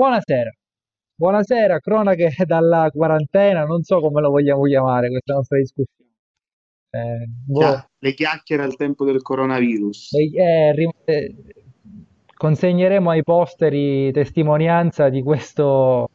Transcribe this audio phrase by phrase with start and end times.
[0.00, 0.50] buonasera.
[1.14, 6.10] Buonasera, cronache dalla quarantena, non so come lo vogliamo chiamare questa nostra discussione.
[6.88, 7.84] Eh, boh.
[7.98, 10.14] Le chiacchiere al tempo del coronavirus.
[10.14, 11.34] Eh, eh,
[12.34, 16.08] consegneremo ai posteri testimonianza di questo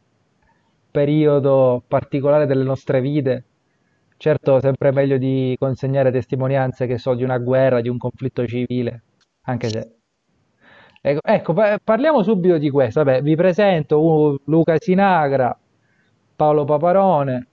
[0.90, 3.44] periodo particolare delle nostre vite.
[4.16, 9.02] Certo, sempre meglio di consegnare testimonianze che so di una guerra, di un conflitto civile,
[9.42, 9.96] anche se
[11.08, 13.04] Ecco, ecco, parliamo subito di questo.
[13.04, 15.56] Vabbè, vi presento uh, Luca Sinagra,
[16.34, 17.46] Paolo Paparone,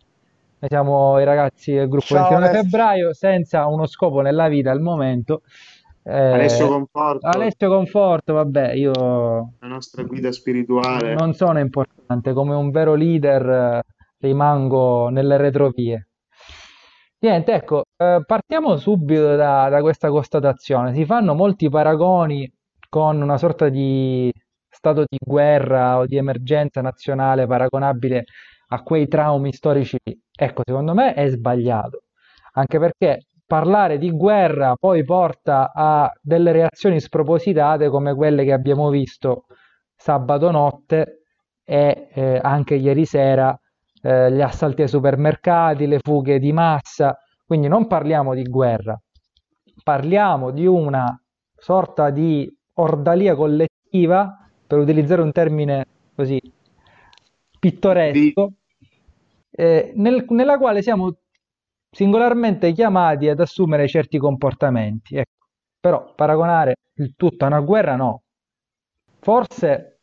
[0.58, 4.82] noi siamo i ragazzi del gruppo Ciao, 29 febbraio, senza uno scopo nella vita al
[4.82, 5.44] momento.
[6.02, 7.28] Eh, Alessio Conforto.
[7.28, 8.92] Alessio Conforto, vabbè, io...
[9.60, 11.14] La nostra guida spirituale.
[11.14, 13.82] Non sono importante, come un vero leader eh,
[14.18, 16.08] rimango nelle retrovie.
[17.20, 20.96] Niente, ecco, eh, partiamo subito da, da questa constatazione.
[20.96, 22.52] Si fanno molti paragoni
[22.94, 24.32] con una sorta di
[24.70, 28.26] stato di guerra o di emergenza nazionale paragonabile
[28.68, 29.98] a quei traumi storici,
[30.32, 32.04] ecco, secondo me è sbagliato,
[32.52, 38.92] anche perché parlare di guerra poi porta a delle reazioni spropositate come quelle che abbiamo
[38.92, 39.46] visto
[39.96, 41.24] sabato notte
[41.64, 43.60] e eh, anche ieri sera
[44.04, 48.96] eh, gli assalti ai supermercati, le fughe di massa, quindi non parliamo di guerra,
[49.84, 51.20] parliamo di una
[51.56, 55.86] sorta di ordalia collettiva, per utilizzare un termine
[56.16, 56.42] così
[57.60, 58.54] pittoresco,
[59.52, 61.16] eh, nel, nella quale siamo
[61.90, 65.16] singolarmente chiamati ad assumere certi comportamenti.
[65.16, 65.46] Ecco.
[65.80, 68.24] Però paragonare il tutto a una guerra no.
[69.20, 70.00] Forse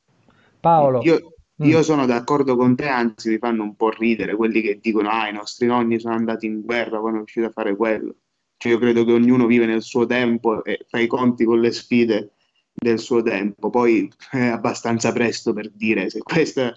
[0.60, 1.00] Paolo...
[1.02, 1.82] Io, io mm.
[1.82, 5.32] sono d'accordo con te, anzi mi fanno un po' ridere quelli che dicono ah i
[5.32, 8.14] nostri nonni sono andati in guerra, poi sono riusciti a fare quello.
[8.56, 11.70] Cioè io credo che ognuno vive nel suo tempo e fa i conti con le
[11.70, 12.32] sfide
[12.80, 13.70] del suo tempo.
[13.70, 16.74] Poi è abbastanza presto per dire se questa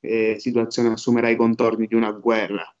[0.00, 2.72] eh, situazione assumerà i contorni di una guerra.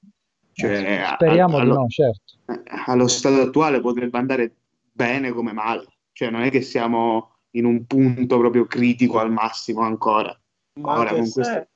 [0.52, 2.34] Cioè, eh, Speriamo di no, certo.
[2.46, 4.54] Eh, allo stato attuale potrebbe andare
[4.92, 5.86] bene come male.
[6.12, 10.38] Cioè, non è che siamo in un punto proprio critico al massimo ancora.
[10.80, 11.68] Ma Ora, con queste,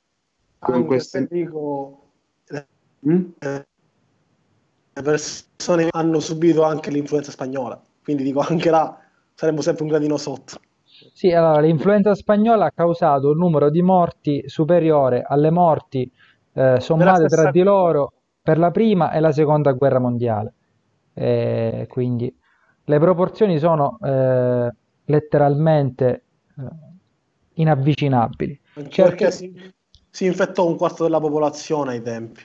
[0.59, 1.27] con queste...
[1.29, 2.11] dico,
[3.07, 3.25] mm?
[4.93, 8.95] le persone hanno subito anche l'influenza spagnola, quindi dico anche là
[9.33, 10.59] saremmo sempre un gradino sotto.
[11.13, 16.09] Sì, allora l'influenza spagnola ha causato un numero di morti superiore alle morti
[16.53, 20.53] eh, sommate tra di loro per la prima e la seconda guerra mondiale.
[21.13, 22.33] Eh, quindi
[22.85, 24.73] le proporzioni sono eh,
[25.05, 26.23] letteralmente
[26.57, 26.63] eh,
[27.53, 28.59] inavvicinabili.
[28.89, 29.71] Perché si,
[30.09, 32.41] si, infettò un quarto della popolazione ai tempi,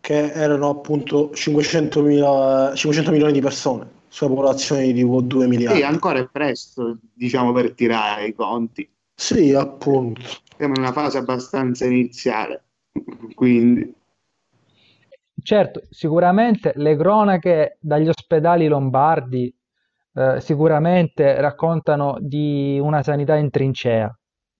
[0.00, 5.78] che erano appunto 500, 500 milioni di persone sulla popolazione di 2 miliardi.
[5.78, 8.86] Sì, ancora è presto, diciamo, per tirare i conti.
[9.14, 10.20] Sì, appunto.
[10.54, 12.62] Siamo in una fase abbastanza iniziale,
[13.34, 13.94] quindi...
[15.42, 19.52] Certo, sicuramente le cronache dagli ospedali lombardi
[20.14, 24.14] eh, sicuramente raccontano di una sanità in trincea.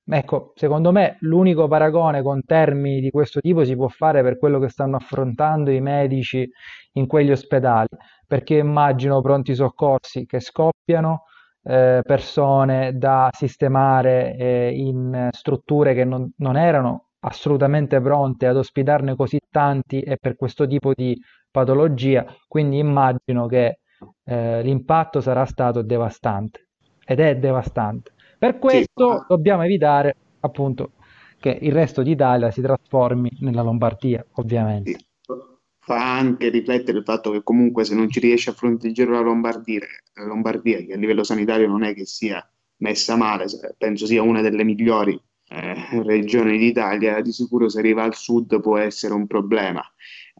[0.04, 4.58] Ecco, secondo me l'unico paragone con termini di questo tipo si può fare per quello
[4.58, 6.48] che stanno affrontando i medici
[6.94, 7.88] in quegli ospedali
[8.32, 11.24] perché immagino pronti soccorsi che scoppiano,
[11.64, 19.16] eh, persone da sistemare eh, in strutture che non, non, erano assolutamente pronte ad ospitarne
[19.16, 21.14] così tanti e per questo tipo di
[21.50, 23.80] patologia, quindi immagino che
[24.24, 26.68] eh, l'impatto sarà stato devastante
[27.04, 28.12] ed è devastante.
[28.42, 29.24] Per questo sì.
[29.28, 30.94] dobbiamo evitare appunto
[31.38, 34.90] che il resto d'Italia si trasformi nella Lombardia, ovviamente.
[34.90, 35.06] Sì
[35.84, 39.80] fa anche riflettere il fatto che comunque se non ci riesce a fronteggiare la Lombardia,
[40.14, 44.40] la Lombardia che a livello sanitario non è che sia messa male, penso sia una
[44.40, 49.82] delle migliori eh, regioni d'Italia, di sicuro se arriva al sud può essere un problema,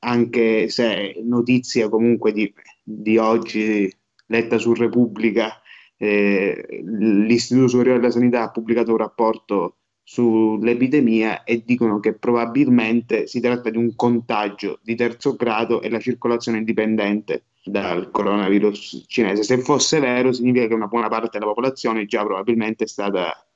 [0.00, 2.52] anche se notizia comunque di,
[2.82, 3.93] di oggi
[4.26, 5.62] letta su Repubblica,
[6.02, 13.40] eh, l'Istituto Superiore della Sanità ha pubblicato un rapporto sull'epidemia e dicono che probabilmente si
[13.40, 19.44] tratta di un contagio di terzo grado e la circolazione indipendente dal coronavirus cinese.
[19.44, 23.46] Se fosse vero, significa che una buona parte della popolazione già probabilmente è stata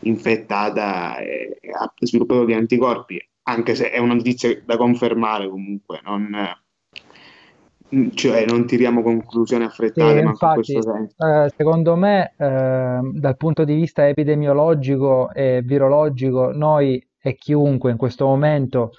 [0.00, 6.30] infettata e ha sviluppato degli anticorpi, anche se è una notizia da confermare comunque, non,
[8.14, 14.08] cioè non tiriamo conclusioni affrettate, sì, infatti, eh, secondo me, eh, dal punto di vista
[14.08, 18.90] epidemiologico e virologico, noi e chiunque in questo momento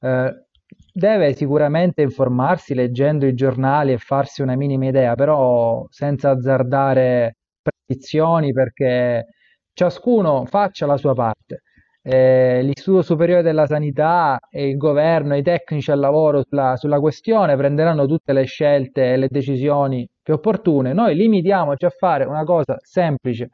[0.00, 0.46] eh,
[0.92, 8.52] deve sicuramente informarsi leggendo i giornali e farsi una minima idea, però senza azzardare predizioni
[8.52, 9.26] perché
[9.72, 11.62] ciascuno faccia la sua parte.
[12.02, 17.56] Eh, l'Istituto Superiore della Sanità e il governo, i tecnici al lavoro sulla, sulla questione
[17.56, 20.92] prenderanno tutte le scelte e le decisioni più opportune.
[20.92, 23.50] Noi limitiamoci a fare una cosa semplice.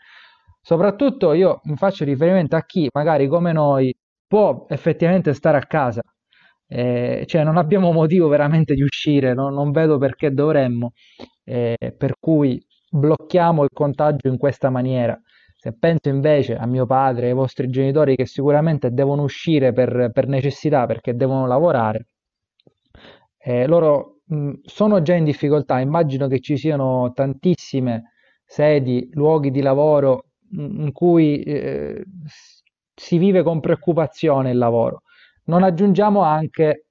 [0.61, 3.95] Soprattutto io mi faccio riferimento a chi magari come noi
[4.27, 6.03] può effettivamente stare a casa.
[6.71, 9.49] Eh, cioè non abbiamo motivo veramente di uscire, no?
[9.49, 10.93] non vedo perché dovremmo,
[11.45, 15.19] eh, per cui blocchiamo il contagio in questa maniera.
[15.69, 20.27] Se penso invece a mio padre ai vostri genitori che sicuramente devono uscire per, per
[20.27, 22.07] necessità perché devono lavorare,
[23.37, 25.79] eh, loro mh, sono già in difficoltà.
[25.79, 28.13] Immagino che ci siano tantissime
[28.47, 32.03] sedi, luoghi di lavoro mh, in cui eh,
[32.95, 35.03] si vive con preoccupazione il lavoro.
[35.45, 36.87] Non aggiungiamo anche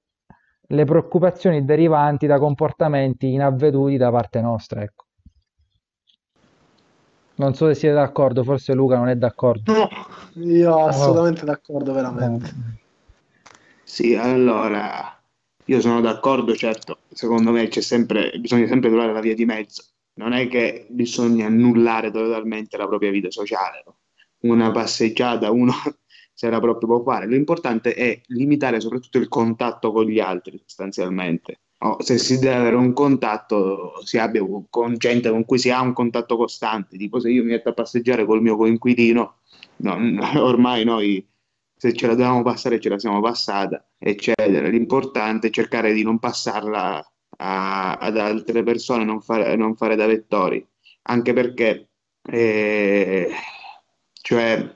[0.68, 4.82] le preoccupazioni derivanti da comportamenti inavveduti da parte nostra.
[4.82, 5.07] Ecco.
[7.38, 9.72] Non so se siete d'accordo, forse Luca non è d'accordo.
[9.72, 9.88] No,
[10.44, 11.44] io assolutamente oh.
[11.44, 12.52] d'accordo, veramente.
[13.84, 15.16] Sì, allora,
[15.64, 19.84] io sono d'accordo, certo, secondo me c'è sempre, bisogna sempre trovare la via di mezzo.
[20.14, 23.84] Non è che bisogna annullare totalmente la propria vita sociale.
[24.40, 25.72] Una passeggiata, uno
[26.34, 27.28] se la proprio può fare.
[27.28, 32.76] L'importante è limitare soprattutto il contatto con gli altri, sostanzialmente oh, se si deve avere
[32.76, 37.30] un contatto, si abbia con gente con cui si ha un contatto costante, tipo se
[37.30, 39.36] io mi metto a passeggiare col mio coinquilino,
[39.76, 39.98] no,
[40.42, 41.26] ormai noi
[41.76, 44.68] se ce la dobbiamo passare ce la siamo passata, eccetera.
[44.68, 50.06] L'importante è cercare di non passarla a, ad altre persone, non fare, non fare da
[50.06, 50.66] vettori,
[51.02, 51.90] anche perché
[52.22, 53.30] eh,
[54.12, 54.74] cioè,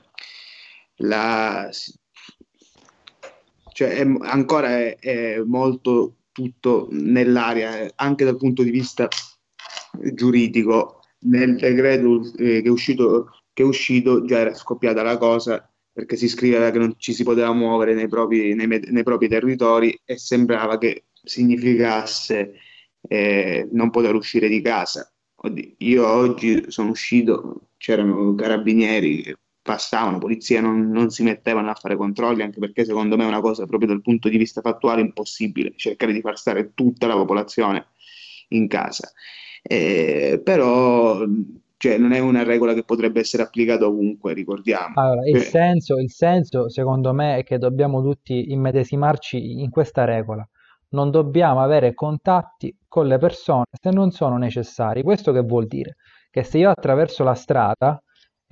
[0.97, 1.69] la,
[3.73, 9.07] cioè è, ancora è, è molto tutto nell'aria, anche dal punto di vista
[10.13, 10.99] giuridico.
[11.25, 16.15] Nel decreto eh, che, è uscito, che, è uscito, già era scoppiata la cosa perché
[16.17, 20.17] si scriveva che non ci si poteva muovere nei propri, nei, nei propri territori e
[20.17, 22.55] sembrava che significasse
[23.07, 25.09] eh, non poter uscire di casa.
[25.35, 31.95] Oddio, io oggi sono uscito, c'erano carabinieri passavano, polizia non, non, si mettevano a fare
[31.95, 35.73] controlli, anche perché secondo me è una cosa proprio dal punto di vista fattuale impossibile,
[35.77, 37.87] cercare di far stare tutta la popolazione
[38.49, 39.11] in casa.
[39.61, 41.25] Eh, però
[41.83, 44.93] cioè, non è una regola che potrebbe essere applicata ovunque, ricordiamo.
[44.95, 45.39] Allora, il, eh.
[45.39, 50.47] senso, il senso, secondo me, è che dobbiamo tutti immedesimarci in questa regola.
[50.89, 55.03] Non dobbiamo avere contatti con le persone se non sono necessari.
[55.03, 55.95] Questo che vuol dire?
[56.29, 58.01] Che se io attraverso la strada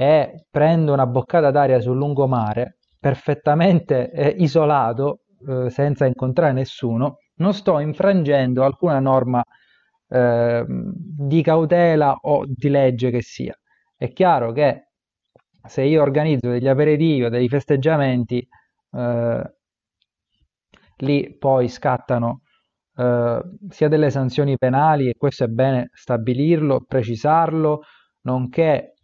[0.02, 7.54] e prendo una boccata d'aria sul lungomare, perfettamente eh, isolato, eh, senza incontrare nessuno, non
[7.54, 9.44] sto infrangendo alcuna norma
[10.08, 13.56] eh, di cautela o di legge che sia.
[13.96, 14.88] È chiaro che
[15.68, 18.44] se io organizzo degli aperitivi o dei festeggiamenti,
[18.94, 19.54] eh,
[20.98, 22.42] lì poi scattano
[22.96, 27.82] eh, sia delle sanzioni penali, e questo è bene stabilirlo, precisarlo,
[28.22, 28.96] nonché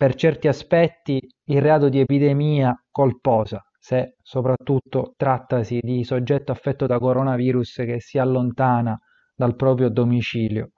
[0.00, 6.98] per certi aspetti il reato di epidemia colposa, se soprattutto trattasi di soggetto affetto da
[6.98, 8.98] coronavirus che si allontana
[9.34, 10.70] dal proprio domicilio.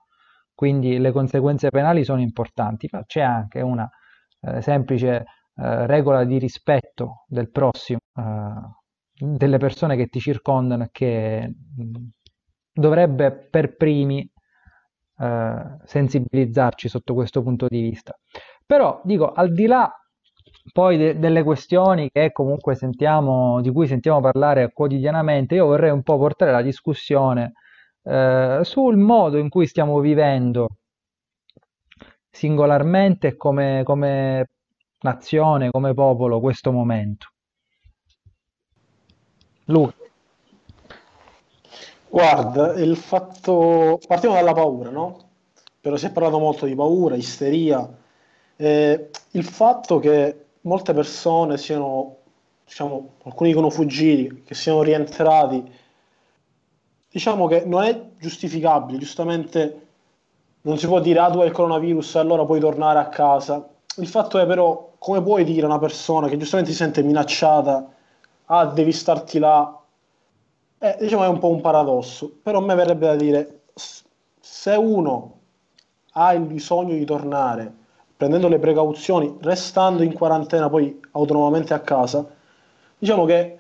[0.53, 3.89] Quindi le conseguenze penali sono importanti, ma c'è anche una
[4.41, 5.25] eh, semplice
[5.55, 11.95] eh, regola di rispetto del prossimo, eh, delle persone che ti circondano, che mh, mm,
[12.73, 14.29] dovrebbe per primi
[15.19, 18.19] eh, sensibilizzarci sotto questo punto di vista.
[18.73, 19.95] Però dico, al di là
[20.73, 26.03] poi de- delle questioni che comunque sentiamo, di cui sentiamo parlare quotidianamente, io vorrei un
[26.03, 27.53] po' portare la discussione
[28.03, 30.69] eh, sul modo in cui stiamo vivendo
[32.31, 34.49] singolarmente come, come
[35.01, 37.27] nazione, come popolo questo momento.
[39.67, 39.97] Luca.
[42.09, 44.01] Guarda, il fatto...
[44.07, 45.29] Partiamo dalla paura, no?
[45.79, 48.01] Però si è parlato molto di paura, isteria,
[48.57, 52.17] eh, il fatto che molte persone siano,
[52.65, 55.71] diciamo, alcuni dicono fuggiti, che siano rientrati,
[57.11, 59.87] diciamo che non è giustificabile, giustamente
[60.63, 63.69] non si può dire ah tu hai il coronavirus e allora puoi tornare a casa.
[63.97, 67.93] Il fatto è però come puoi dire a una persona che giustamente si sente minacciata
[68.47, 69.81] ah devi starti là
[70.79, 75.41] eh, diciamo è un po' un paradosso però a me verrebbe da dire se uno
[76.13, 77.75] ha il bisogno di tornare
[78.23, 82.25] prendendo le precauzioni, restando in quarantena poi autonomamente a casa,
[82.97, 83.59] diciamo che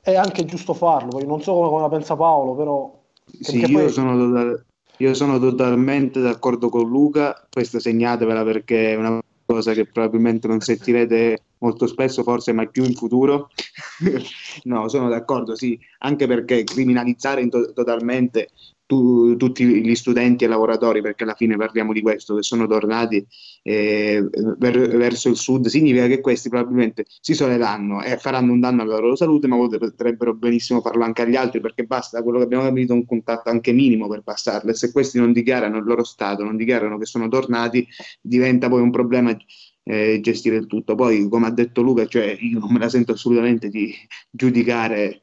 [0.00, 1.08] è anche giusto farlo.
[1.08, 3.02] Poi non so come, come la pensa Paolo, però...
[3.40, 3.90] Sì, io, poi...
[3.90, 4.64] sono total...
[4.98, 10.60] io sono totalmente d'accordo con Luca, questa segnatevela perché è una cosa che probabilmente non
[10.60, 13.50] sentirete molto spesso, forse mai più in futuro.
[14.62, 18.50] no, sono d'accordo, sì, anche perché criminalizzare to- totalmente
[18.86, 23.26] tu, tutti gli studenti e lavoratori, perché alla fine parliamo di questo, che sono tornati
[23.62, 24.26] eh,
[24.58, 28.98] ver- verso il sud, significa che questi probabilmente si soleranno e faranno un danno alla
[28.98, 32.94] loro salute, ma potrebbero benissimo farlo anche agli altri, perché basta quello che abbiamo capito
[32.94, 34.70] un contatto anche minimo per passarlo.
[34.70, 37.86] E se questi non dichiarano il loro stato, non dichiarano che sono tornati,
[38.20, 39.36] diventa poi un problema
[39.82, 40.94] eh, gestire il tutto.
[40.94, 43.92] Poi, come ha detto Luca, cioè, io non me la sento assolutamente di
[44.30, 45.22] giudicare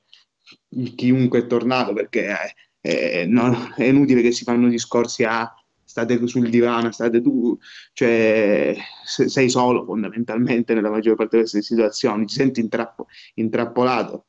[0.95, 2.55] chiunque è tornato perché eh,
[2.85, 5.51] eh, no, è inutile che si fanno discorsi a
[5.85, 7.57] state sul divano, state tu,
[7.93, 8.75] cioè
[9.05, 14.25] sei solo fondamentalmente nella maggior parte di queste situazioni, ti senti intrappo, intrappolato,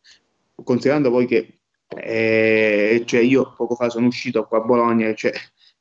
[0.63, 5.33] considerando poi che eh, cioè io poco fa sono uscito qua a Bologna e c'è,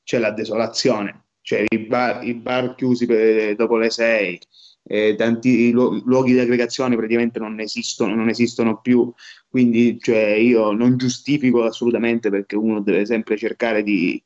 [0.03, 4.39] c'è la desolazione, cioè i bar, i bar chiusi per, dopo le sei,
[4.85, 9.11] eh, tanti lu- luoghi di aggregazione praticamente non esistono, non esistono più,
[9.49, 14.21] quindi cioè, io non giustifico assolutamente perché uno deve sempre cercare di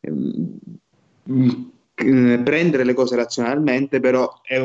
[0.00, 0.58] ehm,
[1.30, 4.60] mm, prendere le cose razionalmente, però è,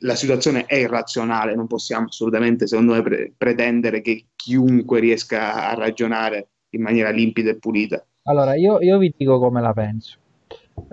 [0.00, 5.74] la situazione è irrazionale, non possiamo assolutamente, secondo me, pre- pretendere che chiunque riesca a
[5.74, 8.04] ragionare in maniera limpida e pulita.
[8.24, 10.18] Allora, io, io vi dico come la penso.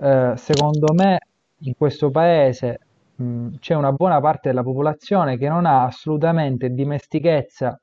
[0.00, 1.18] Eh, secondo me
[1.60, 2.83] in questo paese
[3.16, 7.78] mh, c'è una buona parte della popolazione che non ha assolutamente dimestichezza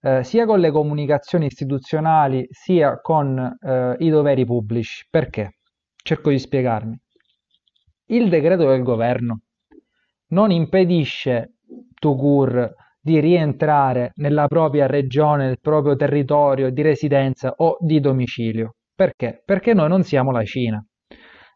[0.00, 5.06] eh, sia con le comunicazioni istituzionali sia con eh, i doveri pubblici.
[5.08, 5.58] Perché?
[6.02, 6.98] Cerco di spiegarmi.
[8.06, 9.42] Il decreto del governo
[10.28, 11.54] non impedisce
[11.94, 18.74] Tugur di rientrare nella propria regione, nel proprio territorio di residenza o di domicilio.
[18.94, 19.42] Perché?
[19.44, 20.84] Perché noi non siamo la Cina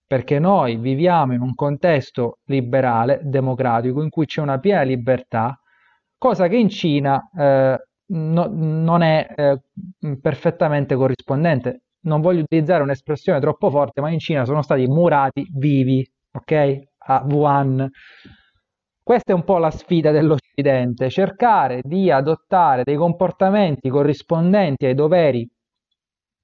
[0.07, 5.59] perché noi viviamo in un contesto liberale, democratico, in cui c'è una piena libertà,
[6.17, 9.61] cosa che in Cina eh, no, non è eh,
[10.21, 11.83] perfettamente corrispondente.
[12.07, 16.83] Non voglio utilizzare un'espressione troppo forte, ma in Cina sono stati murati vivi, ok?
[16.99, 17.91] A Wuhan.
[19.03, 25.49] Questa è un po' la sfida dell'Occidente, cercare di adottare dei comportamenti corrispondenti ai doveri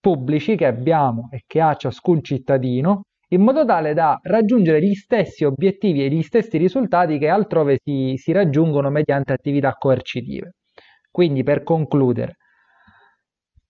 [0.00, 5.44] pubblici che abbiamo e che ha ciascun cittadino in modo tale da raggiungere gli stessi
[5.44, 10.54] obiettivi e gli stessi risultati che altrove si, si raggiungono mediante attività coercitive.
[11.10, 12.36] Quindi per concludere,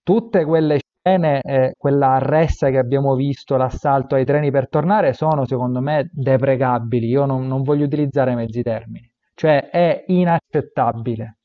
[0.03, 5.45] tutte quelle scene, eh, quella arresta che abbiamo visto, l'assalto ai treni per tornare, sono
[5.45, 7.07] secondo me deprecabili.
[7.07, 9.09] Io non, non voglio utilizzare mezzi termini.
[9.33, 11.37] Cioè è inaccettabile.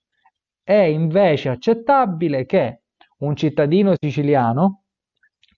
[0.62, 2.82] È invece accettabile che
[3.18, 4.77] un cittadino siciliano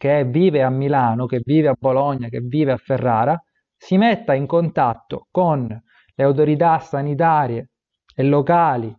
[0.01, 3.39] che vive a Milano, che vive a Bologna, che vive a Ferrara,
[3.77, 7.69] si metta in contatto con le autorità sanitarie
[8.15, 8.97] e locali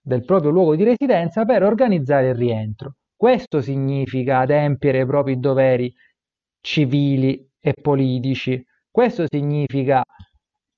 [0.00, 2.94] del proprio luogo di residenza per organizzare il rientro.
[3.14, 5.92] Questo significa adempiere i propri doveri
[6.62, 8.64] civili e politici.
[8.90, 10.02] Questo significa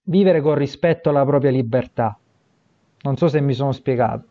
[0.07, 2.19] vivere con rispetto alla propria libertà.
[3.03, 4.27] Non so se mi sono spiegato.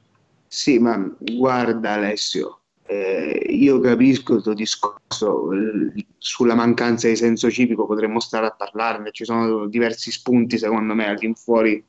[0.45, 2.61] Sì, ma guarda Alessio,
[2.91, 5.48] eh, io capisco il tuo discorso
[6.17, 11.07] sulla mancanza di senso civico, potremmo stare a parlarne, ci sono diversi spunti secondo me
[11.07, 11.81] all'infuori,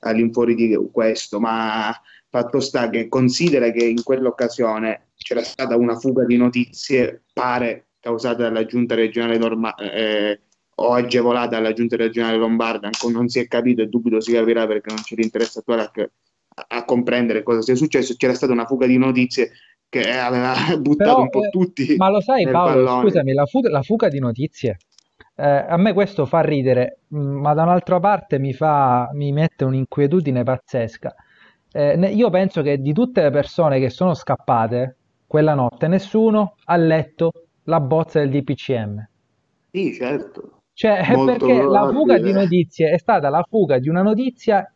[0.00, 1.90] all'infuori di questo, ma
[2.28, 8.42] fatto sta che considera che in quell'occasione c'era stata una fuga di notizie, pare causata
[8.42, 10.38] dalla giunta regionale norma- eh,
[10.74, 14.66] o agevolata dalla giunta regionale lombarda, ancora non si è capito e dubito si capirà
[14.66, 18.66] perché non ci interessa attuare a, a, a comprendere cosa sia successo, c'era stata una
[18.66, 19.52] fuga di notizie
[19.92, 21.96] che aveva buttato Però, un po' eh, tutti.
[21.98, 23.02] Ma lo sai, Paolo, pallone.
[23.02, 24.78] scusami, la, fu- la, fuga di notizie.
[25.36, 29.64] Eh, a me questo fa ridere, mm, ma da un'altra parte mi, fa, mi mette
[29.64, 31.14] un'inquietudine pazzesca.
[31.70, 34.96] Eh, io penso che di tutte le persone che sono scappate
[35.26, 37.32] quella notte, nessuno ha letto
[37.64, 39.08] la bozza del DPCM.
[39.72, 40.60] Sì, certo.
[40.72, 44.66] Cioè, perché la fuga di notizie è stata la fuga di una notizia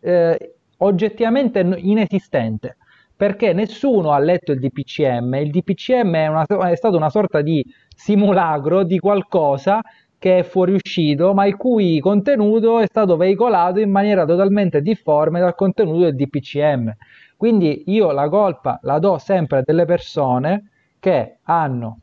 [0.00, 2.78] eh, oggettivamente inesistente
[3.22, 5.34] perché nessuno ha letto il DPCM.
[5.34, 7.64] Il DPCM è, una, è stato una sorta di
[7.94, 9.80] simulacro di qualcosa
[10.18, 15.54] che è fuoriuscito, ma il cui contenuto è stato veicolato in maniera totalmente difforme dal
[15.54, 16.92] contenuto del DPCM.
[17.36, 22.00] Quindi io la colpa la do sempre a delle persone che hanno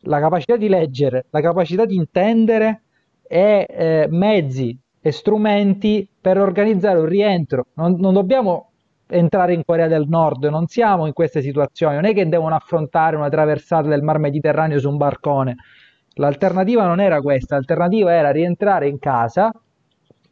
[0.00, 2.82] la capacità di leggere, la capacità di intendere
[3.26, 7.68] e eh, mezzi e strumenti per organizzare un rientro.
[7.76, 8.72] Non, non dobbiamo
[9.08, 13.16] entrare in Corea del Nord, non siamo in queste situazioni, non è che devono affrontare
[13.16, 15.56] una traversata del mar Mediterraneo su un barcone.
[16.14, 19.50] L'alternativa non era questa, l'alternativa era rientrare in casa,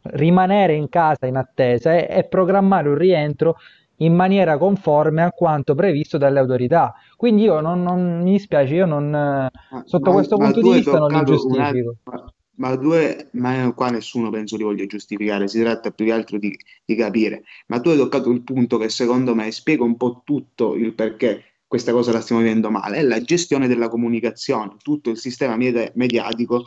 [0.03, 3.57] rimanere in casa in attesa e, e programmare un rientro
[4.01, 6.95] in maniera conforme a quanto previsto dalle autorità.
[7.17, 9.49] Quindi io non, non mi dispiace, io non,
[9.85, 11.97] sotto ma, questo ma punto di vista non li giustifico.
[12.07, 16.39] attimo, ma, due, ma qua nessuno penso li voglia giustificare, si tratta più che altro
[16.39, 17.45] di, di capire.
[17.69, 21.45] Ma tu hai toccato il punto che secondo me spiega un po' tutto il perché
[21.67, 25.91] questa cosa la stiamo vivendo male, è la gestione della comunicazione, tutto il sistema media-
[25.95, 26.63] mediatico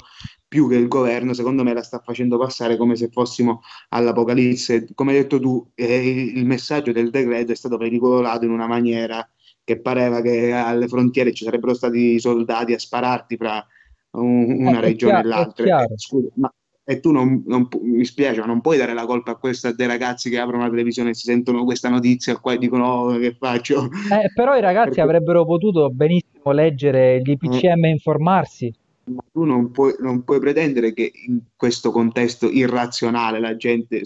[0.48, 4.88] più che il governo, secondo me la sta facendo passare come se fossimo all'Apocalisse.
[4.96, 9.28] Come hai detto tu, eh, il messaggio del decreto è stato pericolato in una maniera
[9.64, 13.66] che pareva che alle frontiere ci sarebbero stati i soldati a spararti fra
[14.12, 15.84] un- Eh, una è regione e l'altra.
[15.84, 19.32] E, scusa, ma e tu non, non mi spiace, ma non puoi dare la colpa
[19.32, 22.58] a questa dei ragazzi che aprono la televisione e si sentono questa notizia qua e
[22.58, 23.84] dicono "Oh, che faccio?
[23.84, 28.74] Eh, però i ragazzi Perché avrebbero potuto benissimo leggere gli eh, IPCM e informarsi.
[29.04, 34.04] Ma tu non puoi, non puoi pretendere che in questo contesto irrazionale la gente eh,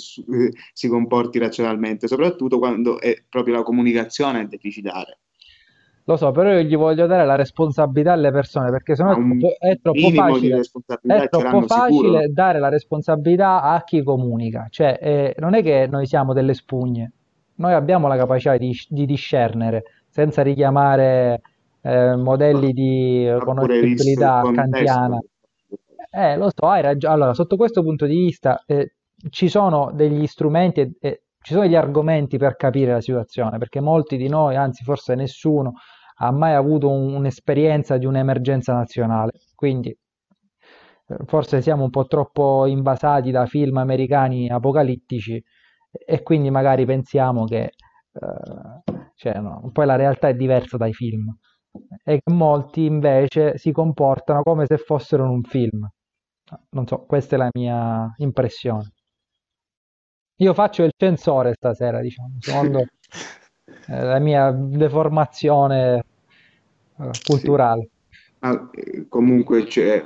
[0.74, 5.18] si comporti razionalmente, soprattutto quando è proprio la comunicazione deficitaria.
[6.06, 9.16] Lo so, però io gli voglio dare la responsabilità alle persone perché sennò
[9.58, 10.60] è troppo, facile,
[11.02, 14.68] è troppo facile dare la responsabilità a chi comunica.
[14.70, 17.12] Cioè, eh, non è che noi siamo delle spugne,
[17.56, 21.42] noi abbiamo la capacità di, di discernere senza richiamare
[21.82, 25.20] eh, modelli di conoscibilità kantiana.
[26.12, 27.14] Eh, lo so, hai ragione.
[27.14, 28.96] Allora, sotto questo punto di vista, eh,
[29.30, 33.80] ci sono degli strumenti e, e ci sono degli argomenti per capire la situazione, perché
[33.80, 35.74] molti di noi, anzi forse nessuno,
[36.15, 39.32] ha mai avuto un- un'esperienza di un'emergenza nazionale.
[39.55, 39.96] Quindi
[41.08, 45.41] eh, forse siamo un po' troppo invasati da film americani apocalittici
[45.91, 47.63] e quindi magari pensiamo che
[48.13, 51.36] eh, cioè, no, poi la realtà è diversa dai film
[52.03, 55.88] e che molti invece si comportano come se fossero in un film.
[56.71, 58.91] Non so, questa è la mia impressione.
[60.38, 62.88] Io faccio il censore stasera, diciamo, eh,
[63.88, 66.04] la mia deformazione
[67.00, 67.26] eh, Sì.
[67.26, 67.88] culturale.
[68.40, 70.04] Ma, eh, comunque, c'è-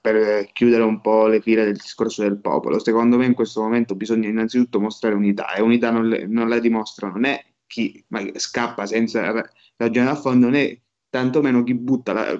[0.00, 3.94] per chiudere un po' le file del discorso del popolo, secondo me in questo momento
[3.96, 8.04] bisogna innanzitutto mostrare unità e unità non, le- non la dimostrano né chi
[8.34, 12.38] scappa senza ra- ragionare a fondo né tantomeno chi butta la-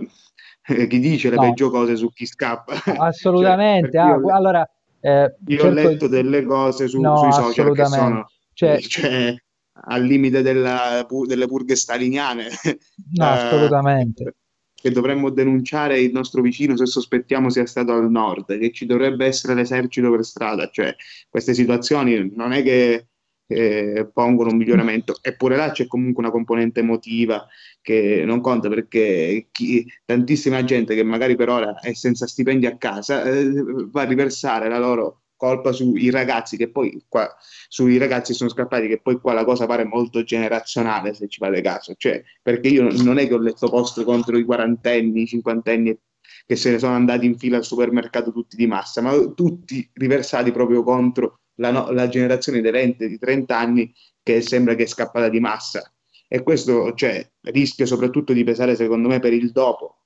[0.89, 2.75] chi dice le No, peggio cose su chi scappa.
[2.83, 3.99] Cioè, assolutamente.
[3.99, 6.13] Ah, io, gu- allora, eh, io ho cerco letto di...
[6.15, 9.35] delle cose su- No, sui social che sono Cioè, cioè,
[9.83, 12.49] al limite della delle purghe staliniane,
[13.13, 14.35] no, eh, assolutamente.
[14.75, 19.27] che dovremmo denunciare il nostro vicino se sospettiamo sia stato al nord, che ci dovrebbe
[19.27, 20.95] essere l'esercito per strada, cioè
[21.29, 23.07] queste situazioni non è che
[23.51, 27.47] eh, pongono un miglioramento, eppure là c'è comunque una componente emotiva
[27.81, 32.77] che non conta perché chi- tantissima gente che magari per ora è senza stipendi a
[32.77, 33.51] casa eh,
[33.91, 37.35] va a riversare la loro colpa sui ragazzi che poi qua
[37.67, 41.63] sui ragazzi sono scappati che poi qua la cosa pare molto generazionale se ci fate
[41.63, 41.95] caso.
[41.97, 45.99] Cioè perché io non è che ho letto post contro i quarantenni, i cinquantenni
[46.45, 50.53] che se ne sono andati in fila al supermercato tutti di massa ma tutti riversati
[50.53, 55.31] proprio contro la, no- la generazione 20 di 30 anni che sembra che è scappata
[55.31, 55.91] di massa.
[56.29, 60.01] E questo cioè, rischia soprattutto di pesare secondo me per il dopo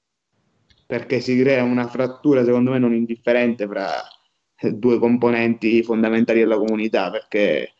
[0.86, 4.02] perché si crea una frattura secondo me non indifferente fra
[4.72, 7.72] due componenti fondamentali della comunità, perché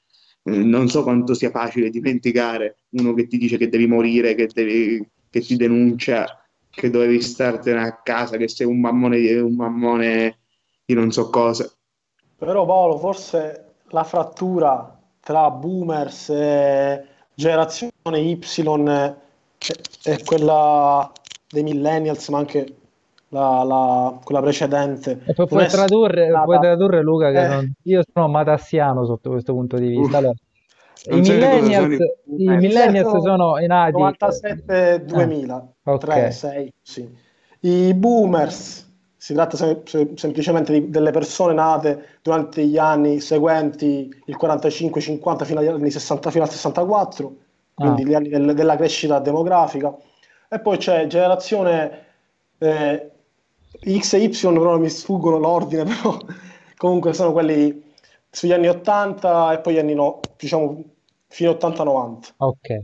[0.42, 4.48] eh, non so quanto sia facile dimenticare uno che ti dice che devi morire, che,
[4.52, 10.38] devi- che ti denuncia, che dovevi startene a casa, che sei un mammone, un mammone
[10.84, 11.70] di non so cosa.
[12.36, 19.14] Però Paolo, forse la frattura tra boomers e generazione Y e,
[20.04, 21.10] e quella
[21.48, 22.76] dei millennials, ma anche
[23.34, 26.58] la, la- quella precedente, E poi puoi tradurre, puoi stata...
[26.58, 30.16] tradurre Luca che eh, non- io sono matassiano sotto questo punto di vista.
[30.16, 30.34] Uff, Allora,
[31.16, 31.96] i millennials,
[32.36, 32.58] i boomer.
[32.58, 34.02] millennials Certo, sono nati...
[34.08, 34.16] eh,
[35.10, 37.08] 97-2000, 3, ok, 6, sì.
[37.60, 44.10] I boomers, si tratta sem- sem- semplicemente di- delle persone nate durante gli anni seguenti
[44.26, 47.36] il 45-50 fino agli anni 60, fino al 64,
[47.78, 49.94] ah, quindi gli anni del- della crescita demografica.
[50.48, 52.02] E poi c'è generazione
[52.58, 53.10] eh,
[53.80, 56.18] X e Y, però mi sfuggono l'ordine, però
[56.76, 57.82] comunque sono quelli
[58.30, 60.84] sugli anni 80 e poi gli anni no, diciamo
[61.28, 62.80] fino 80-90, ok.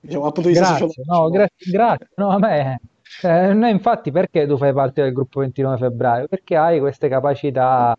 [0.00, 1.52] diciamo, dal punto di vista Grazie, no, sociologico.
[1.70, 2.08] grazie.
[2.16, 2.80] No, a me,
[3.22, 6.28] eh, noi infatti perché tu fai parte del gruppo 29 febbraio?
[6.28, 7.96] Perché hai queste capacità,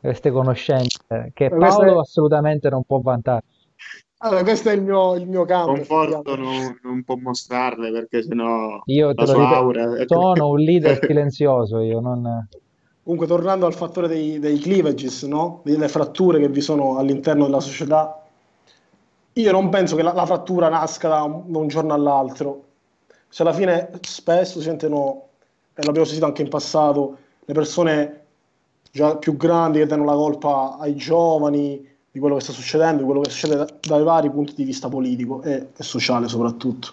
[0.00, 3.42] queste conoscenze che Paolo è, assolutamente non può vantare.
[4.18, 8.80] Allora, questo è il mio, il mio campo, Conforto non, non può mostrarle perché sennò
[8.86, 10.04] Io te la lo sua ripeto, aura...
[10.06, 12.48] sono un leader silenzioso, io non...
[13.02, 15.60] Comunque, tornando al fattore dei, dei cleavages, no?
[15.64, 18.20] delle fratture che vi sono all'interno della società,
[19.34, 22.64] io non penso che la, la frattura nasca da un, da un, giorno all'altro.
[23.28, 25.28] Se alla fine spesso si sentono,
[25.74, 28.24] e l'abbiamo sentito anche in passato, le persone
[28.90, 33.04] già più grandi che danno la colpa ai giovani di quello che sta succedendo, di
[33.04, 36.92] quello che succede da, dai vari punti di vista politico e, e sociale soprattutto.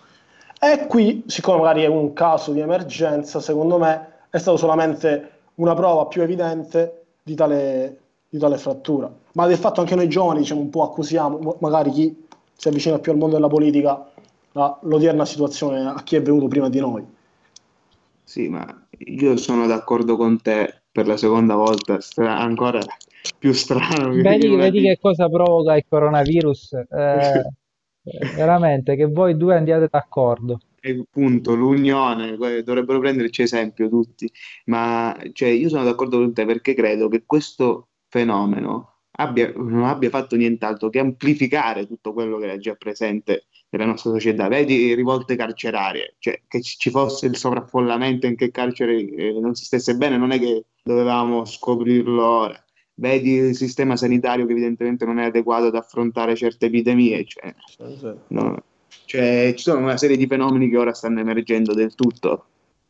[0.60, 5.76] E qui, siccome magari è un caso di emergenza, secondo me è stato solamente una
[5.76, 9.10] prova più evidente di tale, di tale frattura.
[9.32, 13.14] Ma del fatto anche noi giovani diciamo, un po' accusiamo, magari chi si avvicina più
[13.14, 14.06] al mondo della politica,
[14.52, 17.06] la, l'odierna situazione a chi è venuto prima di noi.
[18.26, 18.66] Sì, ma
[18.98, 22.82] io sono d'accordo con te per la seconda volta, ancora
[23.38, 24.14] più strano.
[24.14, 26.74] Vedi, vedi che cosa provoca il coronavirus?
[26.90, 27.44] Eh,
[28.36, 34.30] veramente, che voi due andiate d'accordo appunto l'unione, dovrebbero prenderci esempio tutti,
[34.66, 40.10] ma cioè, io sono d'accordo con te perché credo che questo fenomeno abbia, non abbia
[40.10, 44.48] fatto nient'altro che amplificare tutto quello che era già presente nella nostra società.
[44.48, 49.66] Vedi rivolte carcerarie, cioè che ci fosse il sovraffollamento in che carcere eh, non si
[49.66, 52.64] stesse bene, non è che dovevamo scoprirlo ora.
[52.96, 57.54] Vedi il sistema sanitario che evidentemente non è adeguato ad affrontare certe epidemie, cioè,
[58.28, 58.64] no,
[59.06, 62.46] cioè, ci sono una serie di fenomeni che ora stanno emergendo del tutto,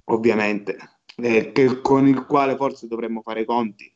[0.06, 0.78] ovviamente,
[1.18, 3.92] eh, che, con il quale forse dovremmo fare i conti.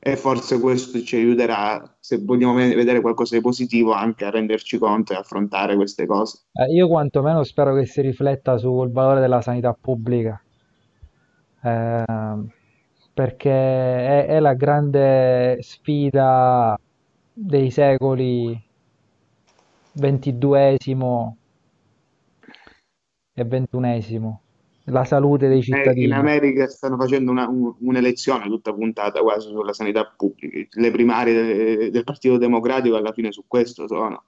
[0.00, 5.12] E forse questo ci aiuterà, se vogliamo vedere qualcosa di positivo, anche a renderci conto
[5.12, 6.42] e affrontare queste cose.
[6.52, 10.40] Eh, io quantomeno spero che si rifletta sul valore della sanità pubblica,
[11.64, 12.04] eh,
[13.18, 16.78] perché è, è la grande sfida
[17.32, 18.56] dei secoli
[19.94, 21.36] ventiduesimo
[23.34, 24.40] e ventunesimo,
[24.84, 26.04] la salute dei cittadini.
[26.04, 30.68] In America stanno facendo una, un, un'elezione tutta puntata quasi sulla sanità pubblica.
[30.70, 34.26] Le primarie del, del Partito Democratico alla fine su questo sono.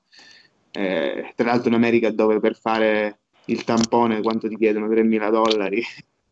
[0.72, 5.80] Eh, tra l'altro in America dove per fare il tampone quanto ti chiedono 3.000 dollari.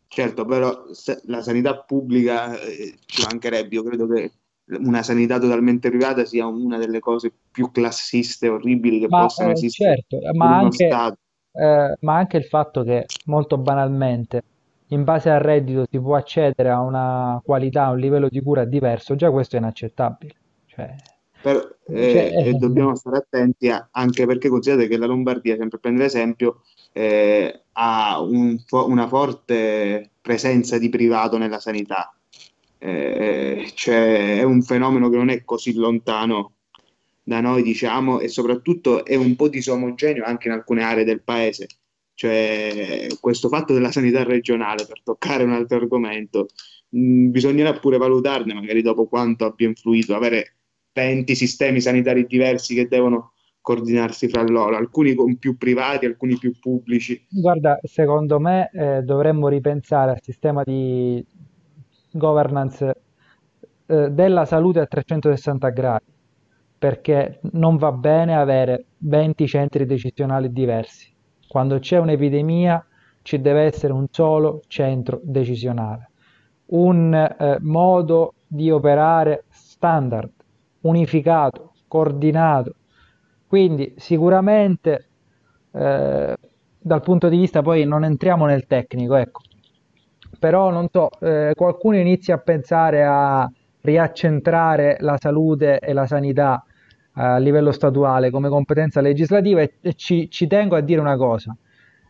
[0.09, 0.85] Certo, però
[1.25, 4.33] la sanità pubblica eh, ci mancherebbe, io credo che
[4.81, 9.51] una sanità totalmente privata sia una delle cose più classiste e orribili che ma, possano
[9.51, 14.43] eh, esistere certo, ma anche, eh, ma anche il fatto che molto banalmente
[14.89, 18.65] in base al reddito si può accedere a una qualità, a un livello di cura
[18.65, 20.35] diverso, già questo è inaccettabile.
[20.67, 20.95] Cioè,
[21.41, 25.79] per, eh, cioè, eh, dobbiamo stare attenti a, anche perché considerate che la Lombardia, sempre
[25.79, 32.13] per prendere esempio, eh, ha un, una forte presenza di privato nella sanità
[32.79, 36.55] eh, cioè, è un fenomeno che non è così lontano
[37.23, 41.67] da noi, diciamo, e soprattutto è un po' disomogeneo anche in alcune aree del paese.
[42.15, 46.49] Cioè, questo fatto della sanità regionale, per toccare un altro argomento,
[46.91, 50.58] mh, mm, bisognerà pure valutarne, magari dopo quanto abbia influito, avere
[50.99, 57.27] 20 sistemi sanitari diversi che devono coordinarsi fra loro, alcuni più privati, alcuni più pubblici.
[57.29, 61.25] Guarda, secondo me eh, dovremmo ripensare al sistema di
[62.11, 63.03] governance
[63.87, 66.13] eh, della salute a 360 gradi,
[66.79, 71.13] perché non va bene avere 20 centri decisionali diversi.
[71.47, 72.85] Quando c'è un'epidemia
[73.23, 76.11] ci deve essere un solo centro decisionale,
[76.71, 80.31] un eh, modo di operare standard,
[80.83, 82.75] unificato, coordinato.
[83.47, 85.07] Quindi sicuramente
[85.73, 86.37] eh,
[86.79, 89.41] dal punto di vista poi non entriamo nel tecnico, ecco,
[90.39, 96.63] però non so, eh, qualcuno inizia a pensare a riaccentrare la salute e la sanità
[97.17, 101.17] eh, a livello statuale come competenza legislativa e, e ci, ci, tengo a dire una
[101.17, 101.57] cosa.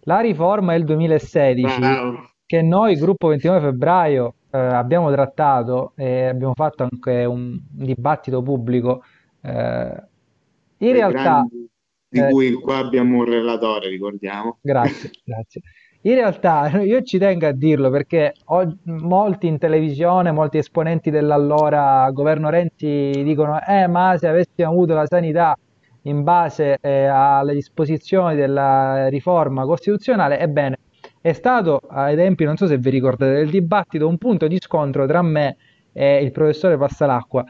[0.02, 2.14] La riforma del 2016 wow.
[2.46, 9.02] che noi, gruppo 29 febbraio, eh, abbiamo trattato e abbiamo fatto anche un dibattito pubblico,
[9.42, 10.02] eh,
[10.78, 11.46] in realtà...
[12.10, 14.58] Di cui eh, qua abbiamo un relatore, ricordiamo.
[14.62, 15.60] Grazie, grazie.
[16.02, 22.08] In realtà io ci tengo a dirlo perché ho, molti in televisione, molti esponenti dell'allora
[22.12, 25.58] governo Renzi dicono eh ma se avessimo avuto la sanità
[26.02, 30.78] in base eh, alle disposizioni della riforma costituzionale, ebbene
[31.28, 35.06] è stato ai tempi, non so se vi ricordate del dibattito, un punto di scontro
[35.06, 35.56] tra me
[35.92, 37.44] e il professore Passalacqua.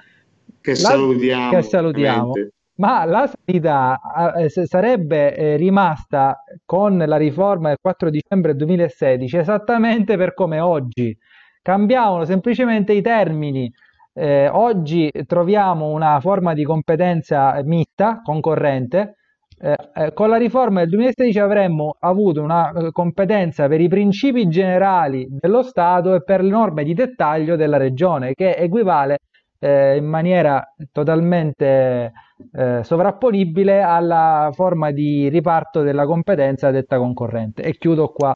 [0.61, 1.51] Che la, salutiamo.
[1.51, 2.33] Che salutiamo
[2.79, 4.01] ma la sanità
[4.37, 11.17] eh, sarebbe eh, rimasta con la riforma del 4 dicembre 2016 esattamente per come oggi.
[11.61, 13.71] Cambiavano semplicemente i termini.
[14.15, 19.17] Eh, oggi troviamo una forma di competenza mista, concorrente,
[19.61, 24.49] eh, eh, con la riforma del 2016 avremmo avuto una eh, competenza per i principi
[24.49, 29.19] generali dello Stato e per le norme di dettaglio della regione, che equivale
[29.59, 32.13] eh, in maniera totalmente
[32.53, 37.63] eh, sovrapponibile alla forma di riparto della competenza detta concorrente.
[37.63, 38.33] E chiudo qua.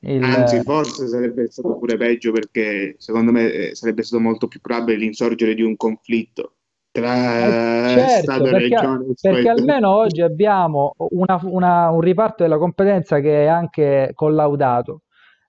[0.00, 0.22] Il...
[0.22, 5.54] Anzi, forse sarebbe stato pure peggio perché secondo me sarebbe stato molto più probabile l'insorgere
[5.54, 6.57] di un conflitto
[7.00, 9.04] tra eh, certo, Stato perché, Regione.
[9.20, 15.02] Perché almeno oggi abbiamo una, una, un riparto della competenza che è anche collaudato,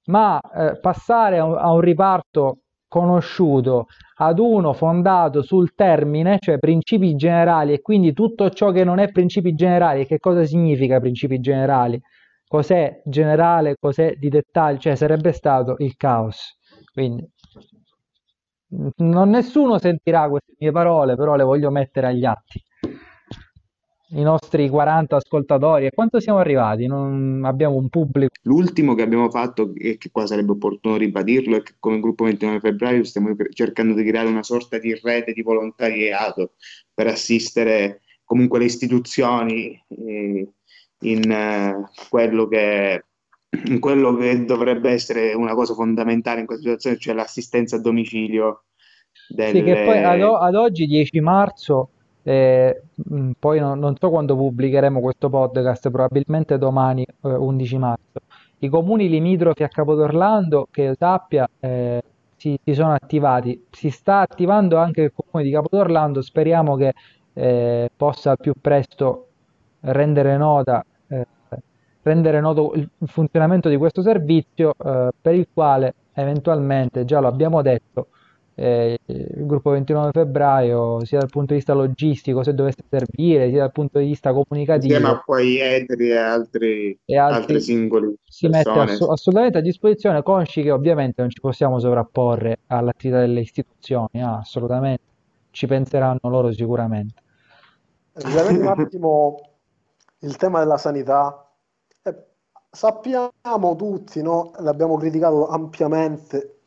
[0.05, 3.85] ma eh, passare a un, a un riparto conosciuto
[4.17, 9.11] ad uno fondato sul termine, cioè principi generali, e quindi tutto ciò che non è
[9.11, 12.01] principi generali, che cosa significa principi generali?
[12.47, 16.57] Cos'è generale, cos'è di dettaglio, cioè sarebbe stato il caos.
[16.91, 17.25] Quindi
[18.97, 22.61] non nessuno sentirà queste mie parole, però le voglio mettere agli atti.
[24.11, 26.87] I nostri 40 ascoltatori, e quanto siamo arrivati?
[26.87, 28.33] Non abbiamo un pubblico.
[28.41, 32.59] L'ultimo che abbiamo fatto, e che qua sarebbe opportuno ribadirlo, è che come gruppo 29
[32.59, 36.53] febbraio stiamo cercando di creare una sorta di rete di volontariato
[36.91, 40.49] per assistere comunque le istituzioni eh,
[41.01, 43.03] in, eh, quello che
[43.79, 48.63] quello che dovrebbe essere una cosa fondamentale in questa situazione, cioè l'assistenza a domicilio.
[49.27, 49.51] Delle...
[49.51, 51.89] Sì, che poi ad, ad oggi, 10 marzo,
[52.23, 52.81] eh,
[53.37, 58.19] poi non, non, so quando pubblicheremo questo podcast, probabilmente domani, eh, 11 marzo,
[58.59, 62.01] i comuni limitrofi a Capodorlando, che io sappia, eh,
[62.35, 63.65] si, si, sono attivati.
[63.71, 66.93] Si sta attivando anche il comune di Capodorlando, speriamo che
[67.33, 69.25] eh, possa al più presto
[69.81, 70.83] rendere nota
[72.01, 77.61] rendere noto il funzionamento di questo servizio eh, per il quale eventualmente, già lo abbiamo
[77.61, 78.07] detto,
[78.55, 83.59] eh, il gruppo 29 febbraio, sia dal punto di vista logistico, se dovesse servire, sia
[83.59, 88.13] dal punto di vista comunicativo, insieme a poi Etri e altri, e altri, altri singoli
[88.25, 88.79] si persone.
[88.79, 94.21] mette ass- assolutamente a disposizione, consci che ovviamente non ci possiamo sovrapporre all'attività delle istituzioni,
[94.21, 95.03] ah, assolutamente,
[95.51, 97.13] ci penseranno loro sicuramente.
[98.11, 99.39] Risalendo un attimo
[100.19, 101.48] il tema della sanità,
[102.71, 104.51] sappiamo tutti, no?
[104.57, 106.59] l'abbiamo criticato ampiamente,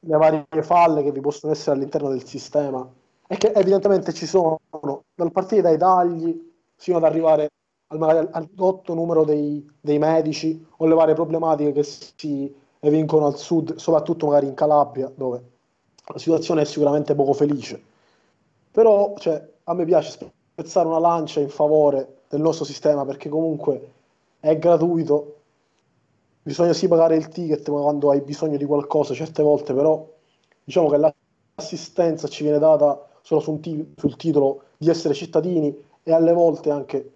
[0.00, 2.88] le varie falle che vi possono essere all'interno del sistema
[3.26, 4.60] e che evidentemente ci sono,
[5.14, 7.50] dal partire dai tagli fino ad arrivare
[7.88, 13.36] al, al dotto numero dei, dei, medici o le varie problematiche che si evincono al
[13.36, 15.42] sud, soprattutto magari in Calabria, dove
[16.06, 17.82] la situazione è sicuramente poco felice.
[18.70, 23.92] Però cioè, a me piace spezzare una lancia in favore del nostro sistema perché comunque
[24.40, 25.33] è gratuito,
[26.44, 30.06] bisogna sì pagare il ticket quando hai bisogno di qualcosa certe volte, però
[30.62, 31.12] diciamo che
[31.56, 36.70] l'assistenza ci viene data solo su t- sul titolo di essere cittadini e alle volte
[36.70, 37.12] anche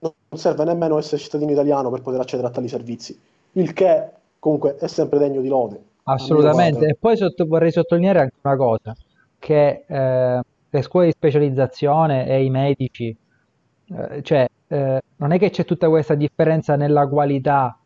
[0.00, 3.16] non serve nemmeno essere cittadino italiano per poter accedere a tali servizi,
[3.52, 5.80] il che comunque è sempre degno di lode.
[6.02, 8.92] Assolutamente, e poi sotto, vorrei sottolineare anche una cosa,
[9.38, 13.16] che eh, le scuole di specializzazione e i medici,
[13.86, 17.78] eh, cioè eh, non è che c'è tutta questa differenza nella qualità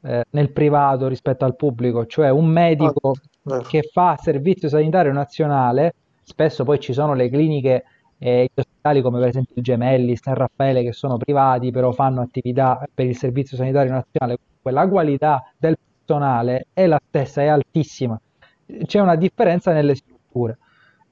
[0.00, 3.12] eh, nel privato rispetto al pubblico, cioè un medico
[3.44, 7.84] ah, che fa servizio sanitario nazionale, spesso poi ci sono le cliniche
[8.16, 12.22] e gli ospedali come per esempio il Gemelli, San Raffaele che sono privati però fanno
[12.22, 15.76] attività per il servizio sanitario nazionale, la qualità del
[16.06, 18.18] personale è la stessa, è altissima,
[18.86, 20.56] c'è una differenza nelle strutture.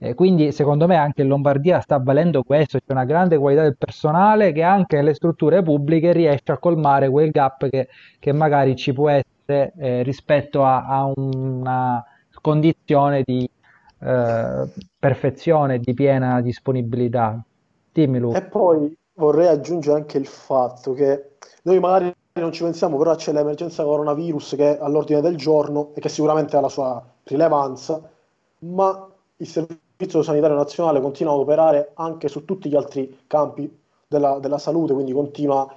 [0.01, 3.77] Eh, quindi secondo me anche in Lombardia sta valendo questo, c'è una grande qualità del
[3.77, 7.89] personale che anche nelle strutture pubbliche riesce a colmare quel gap che,
[8.21, 12.05] che magari ci può essere eh, rispetto a, a, una
[12.41, 13.51] condizione di
[14.01, 17.43] eh, perfezione, di piena disponibilità.
[17.93, 18.39] Dimmi Luca.
[18.39, 21.31] E poi vorrei aggiungere anche il fatto che
[21.63, 26.01] noi magari non ci pensiamo, però c'è l'emergenza coronavirus che è all'ordine del giorno e
[26.01, 28.01] che sicuramente ha la sua rilevanza,
[28.61, 29.09] ma
[29.39, 33.69] il servizio Servizio Sanitario Nazionale continua ad operare anche su tutti gli altri campi
[34.07, 35.69] della, della salute, quindi continua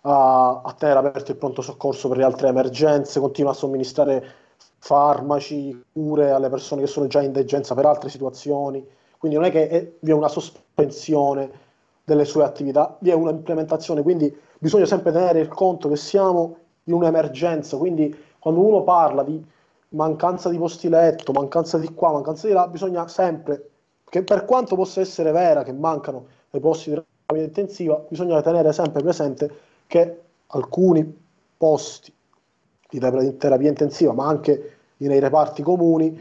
[0.00, 4.24] a, a, tenere aperto il pronto soccorso per le altre emergenze, continua a somministrare
[4.78, 8.82] farmaci, cure alle persone che sono già in degenza per altre situazioni.
[9.18, 11.50] Quindi non è che è, vi è una sospensione
[12.02, 16.94] delle sue attività, vi è un'implementazione, quindi bisogna sempre tenere il conto che siamo in
[16.94, 19.44] un'emergenza, quindi quando uno parla di
[19.90, 23.70] mancanza di posti letto, mancanza di qua, mancanza di là, bisogna sempre,
[24.04, 28.72] che per quanto possa essere vera che mancano i posti di terapia intensiva, bisogna tenere
[28.72, 29.50] sempre presente
[29.86, 31.24] che alcuni
[31.56, 32.12] posti
[32.88, 36.18] di terapia intensiva, ma anche nei reparti comuni,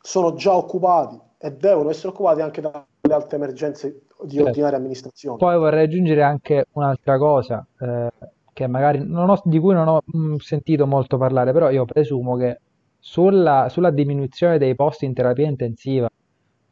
[0.00, 4.48] sono già occupati e devono essere occupati anche dalle altre emergenze di Certo.
[4.48, 5.38] ordinaria amministrazione.
[5.38, 8.08] Poi vorrei aggiungere anche un'altra cosa, eh,
[8.52, 12.36] che magari non ho- di cui non ho mm, sentito molto parlare, però io presumo
[12.36, 12.60] che
[13.06, 16.10] sulla, sulla diminuzione dei posti in terapia intensiva,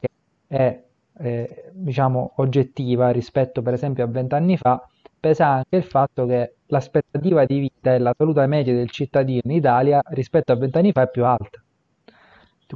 [0.01, 0.09] che
[0.49, 0.83] è
[1.17, 4.85] eh, diciamo oggettiva rispetto per esempio a vent'anni fa,
[5.21, 9.53] pesa anche il fatto che l'aspettativa di vita e la salute media del cittadino in
[9.53, 11.63] Italia rispetto a vent'anni fa è più alta.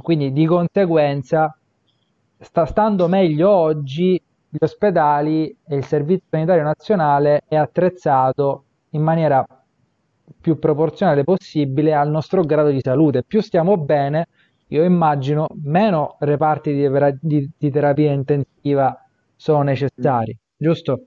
[0.01, 1.53] Quindi di conseguenza,
[2.39, 4.13] sta stando meglio oggi,
[4.47, 9.45] gli ospedali e il Servizio Sanitario Nazionale è attrezzato in maniera
[10.39, 13.23] più proporzionale possibile al nostro grado di salute.
[13.23, 14.27] Più stiamo bene,
[14.67, 16.87] io immagino, meno reparti di,
[17.21, 18.95] di- di terapia intensiva
[19.35, 21.05] sono necessari, giusto?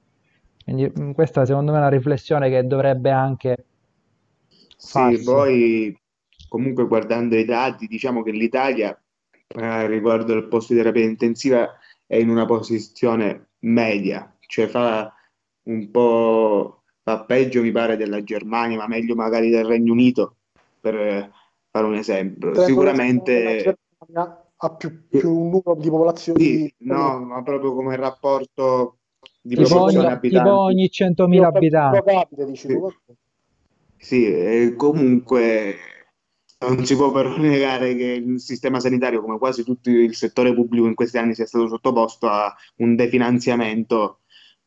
[0.65, 3.57] Quindi mh, questa secondo me è una riflessione che dovrebbe anche
[4.77, 5.23] Sì, farsi.
[5.23, 5.97] poi
[6.49, 8.97] comunque guardando i dati, diciamo che l'Italia
[9.49, 15.15] eh, riguardo al posto di terapia intensiva è in una posizione media, cioè fa
[15.65, 20.37] un po' fa peggio mi pare della Germania, ma meglio magari del Regno Unito,
[20.81, 21.31] per eh,
[21.71, 22.55] fare un esempio.
[22.55, 23.65] La Sicuramente
[23.99, 28.99] Germania ha più, più un numero di popolazione sì, di no, ma proprio come rapporto
[29.41, 30.51] di Tipo ogni, proporzione tipo abitanti.
[30.51, 32.03] ogni 100.000 Io per pro abitanti.
[32.05, 32.73] capite, dici Sì.
[32.75, 32.89] tu.
[33.97, 35.77] Sì, e comunque
[36.61, 40.87] non si può però negare che il sistema sanitario, come quasi tutto il settore pubblico
[40.87, 44.21] in questi anni, sia stato sottoposto a un definanziamento,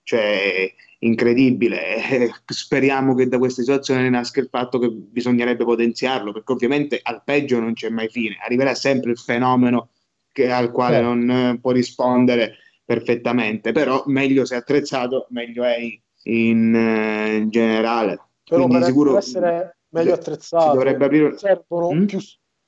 [0.04, 0.74] cioè
[1.06, 1.84] incredibile.
[2.10, 7.00] E speriamo che da questa situazione ne nasca il fatto che bisognerebbe potenziarlo, perché ovviamente
[7.02, 9.90] al peggio non c'è mai fine, arriverà sempre il fenomeno
[10.32, 11.14] che- al quale Certo.
[11.14, 15.78] non eh, può rispondere perfettamente, però meglio se attrezzato, meglio è
[16.24, 18.20] in, eh, in generale.
[18.48, 21.38] Però Quindi per, sicuro essere meglio attrezzato dovrebbe aprire...
[21.38, 22.06] servono Mm?
[22.06, 22.20] più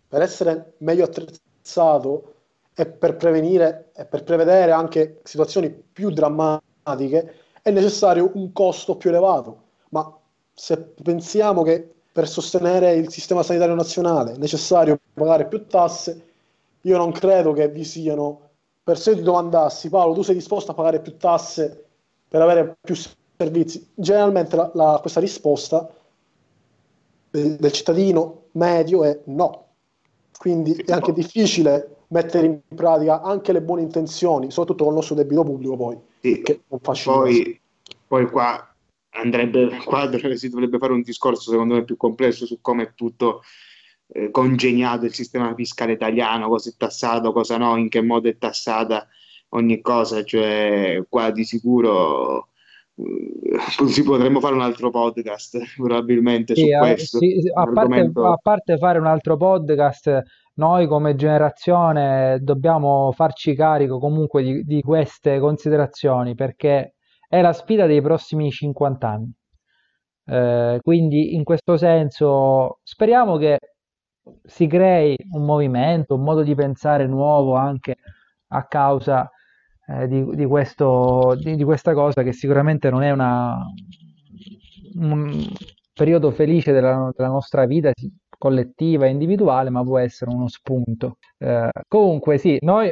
[0.08, 2.34] per essere meglio attrezzato
[2.73, 7.34] e per prevenire e per prevedere anche situazioni più drammatiche
[7.67, 9.63] è necessario un costo più elevato.
[9.89, 10.15] Ma
[10.53, 16.25] se pensiamo che per sostenere il sistema sanitario nazionale è necessario pagare più tasse,
[16.82, 18.41] io non credo che vi siano.
[18.84, 21.86] Per se ti domandassi, Paolo, tu sei disposto a pagare più tasse
[22.27, 22.95] per avere più
[23.38, 23.86] servizi?
[23.93, 25.89] Generalmente la- la- questa risposta
[27.32, 29.65] del, del cittadino medio è no.
[30.38, 35.15] Quindi è anche difficile mettere in pratica anche le buone intenzioni, soprattutto con il nostro
[35.15, 36.43] debito pubblico poi, Sì,
[37.03, 37.60] poi,
[38.08, 38.75] poi qua
[39.12, 43.41] andrebbe, qua si dovrebbe fare un discorso secondo me più complesso su come è tutto
[44.10, 48.38] eh, congegnato il sistema fiscale italiano, cosa è tassato, cosa no, in che modo è
[48.38, 49.08] tassata
[49.49, 52.49] ogni cosa, cioè qua di sicuro
[52.95, 58.12] eh, si potremmo fare un altro podcast probabilmente Sì, su a, questo, sì, a parte,
[58.13, 60.23] a parte fare un altro podcast,
[60.58, 66.96] noi come generazione dobbiamo farci carico comunque di, di queste considerazioni perché
[67.28, 69.32] è la sfida dei prossimi 50 anni.
[70.26, 73.60] Eh, quindi in questo senso speriamo che
[74.43, 77.96] si crei un movimento, un modo di pensare nuovo anche
[78.50, 79.30] a causa
[79.88, 83.58] eh, di, di questo, di, di questa cosa che sicuramente non è una,
[84.96, 85.48] un
[85.93, 87.91] periodo felice della, della nostra vita
[88.38, 91.17] collettiva e individuale, ma può essere uno spunto.
[91.38, 92.91] Eh, comunque sì, noi,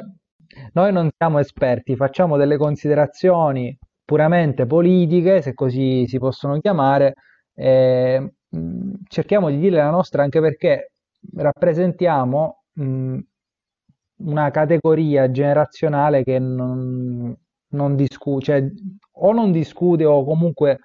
[0.73, 7.15] noi non siamo esperti, facciamo delle considerazioni puramente politiche, se così si possono chiamare,
[7.53, 10.91] e, mh, cerchiamo di dire la nostra anche perché
[11.36, 13.19] rappresentiamo mh,
[14.17, 17.36] una categoria generazionale che non,
[17.69, 18.63] non discute, cioè,
[19.17, 20.79] o non discute o comunque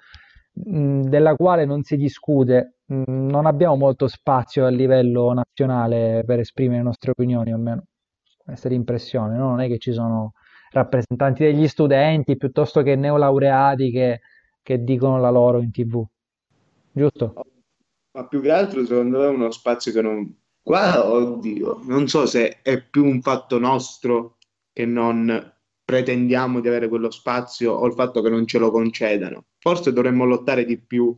[0.53, 2.77] mh, della quale non si discute.
[2.91, 7.85] Mh, non abbiamo molto spazio a livello nazionale per esprimere le nostre opinioni, almeno
[8.37, 9.49] questa è l'impressione, no?
[9.49, 10.33] Non è che ci sono
[10.71, 14.21] rappresentanti degli studenti piuttosto che neolaureati che,
[14.61, 16.03] che dicono la loro in TV,
[16.91, 17.33] giusto?
[18.13, 20.37] Ma più che altro, secondo me, è uno spazio che non...
[20.61, 24.37] Qua, oddio, non so se è più un fatto nostro
[24.71, 29.45] che non pretendiamo di avere quello spazio o il fatto che non ce lo concedano.
[29.59, 31.17] Forse dovremmo lottare di più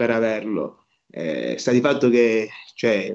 [0.00, 0.86] per averlo.
[1.10, 3.14] Eh, sta di fatto che, cioè,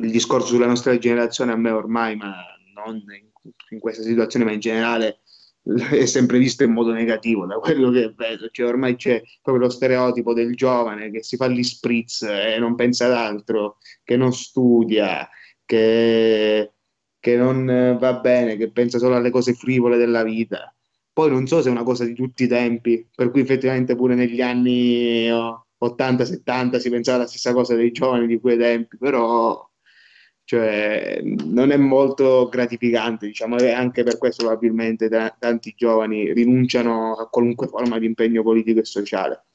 [0.00, 2.42] il discorso sulla nostra generazione a me ormai, ma
[2.74, 3.02] non
[3.68, 5.20] in, questa situazione, ma in generale,
[5.92, 9.70] è sempre visto in modo negativo da quello che vedo, cioè ormai c'è proprio lo
[9.70, 14.32] stereotipo del giovane che si fa gli spritz e non pensa ad altro, che non
[14.32, 15.28] studia,
[15.66, 16.72] che,
[17.20, 20.74] che non va bene, che pensa solo alle cose frivole della vita.
[21.12, 24.14] Poi non so se è una cosa di tutti i tempi, per cui effettivamente pure
[24.14, 29.68] negli anni oh, 80-70 si pensava la stessa cosa dei giovani di quei tempi, però
[30.44, 37.14] cioè non è molto gratificante, diciamo, e anche per questo probabilmente ta- tanti giovani rinunciano
[37.14, 39.46] a qualunque forma di impegno politico e sociale.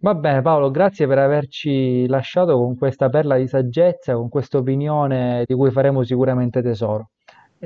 [0.00, 5.44] Va bene Paolo, grazie per averci lasciato con questa perla di saggezza, con questa opinione
[5.46, 7.10] di cui faremo sicuramente tesoro.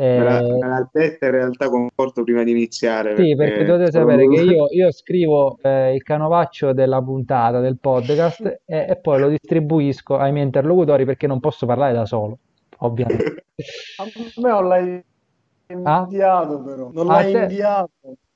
[0.01, 3.91] La- Eh, me l'ha detta in realtà conforto prima di iniziare Sì, perché perché dovete
[3.91, 9.19] sapere che io, io scrivo eh, il canovaccio della puntata del podcast e, e poi
[9.21, 12.39] lo distribuisco ai miei interlocutori perché non posso parlare da solo,
[12.79, 13.45] ovviamente.
[13.97, 14.05] A
[14.37, 15.03] me non l'hai
[15.85, 16.03] Ah?
[16.03, 17.43] inviato però, non A l'hai te?
[17.43, 17.91] inviato.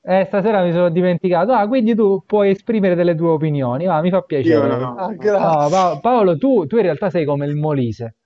[0.04, 1.52] Eh, stasera mi sono dimenticato.
[1.52, 3.86] Ah, quindi tu puoi esprimere delle tue opinioni.
[3.86, 4.66] Ah, mi fa io piacere.
[4.66, 5.12] no, Ah, no.
[5.12, 5.70] No, grazie.
[5.70, 8.16] Pa- Paolo, tu, tu in realtà sei come il Molise,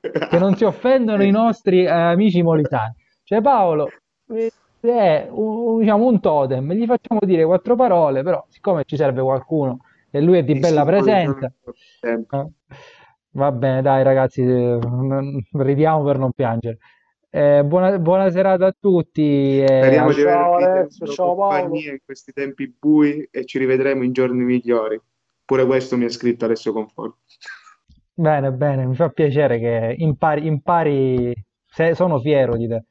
[0.00, 2.94] che non si offendono i nostri eh, amici molisani.
[3.22, 3.88] Cioè, Paolo
[4.28, 9.22] eh, è un, diciamo, un totem, gli facciamo dire quattro parole, però siccome ci serve
[9.22, 9.80] qualcuno
[10.10, 11.52] e lui è di Sì, bella presenza,
[12.00, 12.26] eh,
[13.32, 14.78] va bene, dai ragazzi, eh,
[15.52, 16.78] ridiamo per non piangere.
[17.32, 20.88] Eh, buona, buona serata a tutti e Speriamo di Paolo.
[21.14, 25.00] compagnia in questi tempi bui e ci rivedremo in giorni migliori.
[25.44, 27.18] Pure questo mi ha scritto Alessio Conforto.
[28.24, 31.34] Bene, bene, mi fa piacere che impari, impari,
[31.66, 32.84] se- sono fiero di te.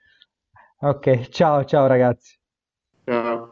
[0.80, 2.38] Ok, ciao, ciao ragazzi.
[3.06, 3.49] Ciao.